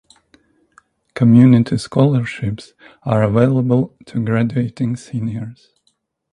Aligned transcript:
Community 1.13 1.77
scholarships 1.77 2.73
are 3.03 3.21
available 3.21 3.95
to 4.07 4.25
graduating 4.25 4.95
seniors. 4.97 5.69